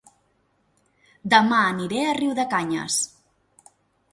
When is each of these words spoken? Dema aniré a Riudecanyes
Dema 1.33 1.59
aniré 1.65 2.01
a 2.07 2.17
Riudecanyes 2.21 2.99